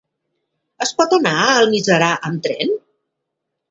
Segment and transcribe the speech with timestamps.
[0.85, 2.77] Es pot anar a Almiserà amb tren?